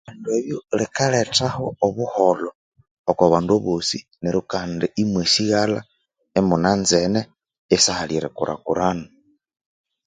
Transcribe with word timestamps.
Ebindu 0.03 0.29
ebyo 0.39 0.57
bikalethaho 0.79 1.65
obuholho 1.87 2.49
okwa 3.09 3.23
abandu 3.27 3.51
abosi 3.57 3.99
neryo 4.21 4.41
kandi 4.51 4.85
imwasighalha 5.01 5.81
imunanzene 6.39 7.21
isihali 7.75 8.13
erikurakurana. 8.19 9.07